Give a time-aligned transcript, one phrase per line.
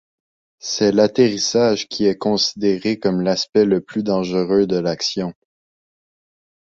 [0.57, 5.35] C’est l’atterrissage qui est considéré comme l’aspect le plus dangereux de l’action.